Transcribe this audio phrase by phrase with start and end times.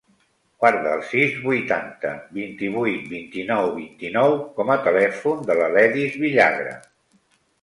[0.61, 6.75] Guarda el sis, vuitanta, vint-i-vuit, vint-i-nou, vint-i-nou com a telèfon de l'Aledis Villagra.